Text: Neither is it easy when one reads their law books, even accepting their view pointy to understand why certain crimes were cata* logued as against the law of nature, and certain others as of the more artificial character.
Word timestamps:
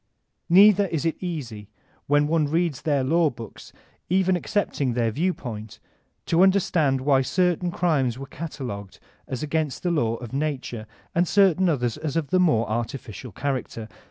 Neither 0.49 0.87
is 0.87 1.05
it 1.05 1.15
easy 1.21 1.69
when 2.07 2.25
one 2.25 2.47
reads 2.47 2.81
their 2.81 3.03
law 3.03 3.29
books, 3.29 3.71
even 4.09 4.35
accepting 4.35 4.93
their 4.93 5.11
view 5.11 5.31
pointy 5.31 5.77
to 6.25 6.41
understand 6.41 7.01
why 7.01 7.21
certain 7.21 7.69
crimes 7.69 8.17
were 8.17 8.25
cata* 8.25 8.63
logued 8.63 8.97
as 9.27 9.43
against 9.43 9.83
the 9.83 9.91
law 9.91 10.15
of 10.15 10.33
nature, 10.33 10.87
and 11.13 11.27
certain 11.27 11.69
others 11.69 11.97
as 11.97 12.15
of 12.15 12.31
the 12.31 12.39
more 12.39 12.67
artificial 12.67 13.31
character. 13.31 13.87